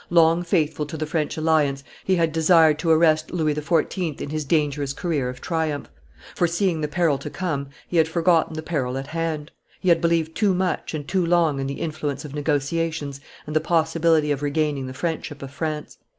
Long 0.09 0.41
faithful 0.41 0.87
to 0.87 0.97
the 0.97 1.05
French 1.05 1.37
alliance, 1.37 1.83
he 2.03 2.15
had 2.15 2.31
desired 2.31 2.79
to 2.79 2.89
arrest 2.89 3.29
Louis 3.29 3.53
XIV. 3.53 4.19
in 4.19 4.31
his 4.31 4.45
dangerous 4.45 4.93
career 4.93 5.29
of 5.29 5.41
triumph; 5.41 5.91
foreseeing 6.33 6.81
the 6.81 6.87
peril 6.87 7.19
to 7.19 7.29
come, 7.29 7.69
he 7.87 7.97
had 7.97 8.07
forgotten 8.07 8.55
the 8.55 8.63
peril 8.63 8.97
at 8.97 9.05
hand; 9.05 9.51
he 9.79 9.89
had 9.89 10.01
believed 10.01 10.33
too 10.33 10.55
much 10.55 10.95
and 10.95 11.07
too 11.07 11.23
long 11.23 11.59
in 11.59 11.67
the 11.67 11.75
influence 11.81 12.25
of 12.25 12.33
negotiations 12.33 13.21
and 13.45 13.55
the 13.55 13.61
possibility 13.61 14.31
of 14.31 14.41
regaining 14.41 14.87
the 14.87 14.95
friendship 14.95 15.43
of 15.43 15.51
France. 15.51 15.99